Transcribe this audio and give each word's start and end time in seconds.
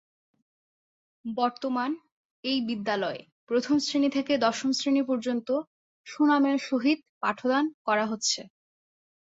বর্তমান 1.25 1.91
এই 2.43 2.59
বিদ্যালয়ে 2.67 3.19
প্রথম 3.49 3.75
শ্রেনী 3.79 4.09
থেকে 4.17 4.33
দশম 4.45 4.69
শ্রেনী 4.71 5.01
পর্যন্ত 5.09 5.47
সুনামের 6.07 6.57
সহিত 6.69 6.99
পাঠদান 7.21 7.65
করে 7.85 8.03
হচ্ছে। 8.05 8.41